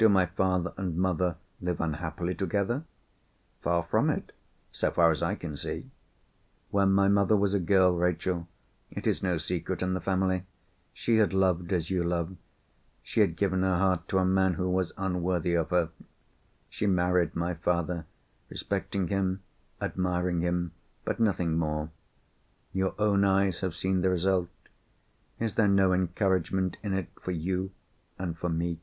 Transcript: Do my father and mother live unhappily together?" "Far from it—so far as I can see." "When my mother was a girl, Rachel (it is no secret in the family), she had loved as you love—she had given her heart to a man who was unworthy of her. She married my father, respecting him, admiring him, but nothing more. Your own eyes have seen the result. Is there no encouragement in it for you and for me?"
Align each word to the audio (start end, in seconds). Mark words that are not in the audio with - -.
Do 0.00 0.08
my 0.08 0.26
father 0.26 0.72
and 0.76 0.96
mother 0.96 1.34
live 1.60 1.80
unhappily 1.80 2.32
together?" 2.32 2.84
"Far 3.62 3.82
from 3.82 4.10
it—so 4.10 4.92
far 4.92 5.10
as 5.10 5.24
I 5.24 5.34
can 5.34 5.56
see." 5.56 5.90
"When 6.70 6.92
my 6.92 7.08
mother 7.08 7.34
was 7.34 7.52
a 7.52 7.58
girl, 7.58 7.96
Rachel 7.96 8.46
(it 8.92 9.08
is 9.08 9.24
no 9.24 9.38
secret 9.38 9.82
in 9.82 9.94
the 9.94 10.00
family), 10.00 10.44
she 10.94 11.16
had 11.16 11.32
loved 11.32 11.72
as 11.72 11.90
you 11.90 12.04
love—she 12.04 13.20
had 13.20 13.34
given 13.34 13.62
her 13.62 13.76
heart 13.76 14.06
to 14.10 14.18
a 14.18 14.24
man 14.24 14.54
who 14.54 14.70
was 14.70 14.92
unworthy 14.96 15.54
of 15.54 15.70
her. 15.70 15.88
She 16.70 16.86
married 16.86 17.34
my 17.34 17.54
father, 17.54 18.06
respecting 18.50 19.08
him, 19.08 19.42
admiring 19.80 20.42
him, 20.42 20.70
but 21.04 21.18
nothing 21.18 21.58
more. 21.58 21.90
Your 22.72 22.94
own 23.00 23.24
eyes 23.24 23.62
have 23.62 23.74
seen 23.74 24.02
the 24.02 24.10
result. 24.10 24.48
Is 25.40 25.56
there 25.56 25.66
no 25.66 25.92
encouragement 25.92 26.76
in 26.84 26.94
it 26.94 27.08
for 27.20 27.32
you 27.32 27.72
and 28.16 28.38
for 28.38 28.48
me?" 28.48 28.78